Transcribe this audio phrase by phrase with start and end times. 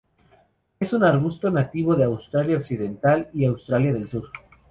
[0.79, 4.31] Es un arbusto nativo de Australia Occidental y Australia del Sur.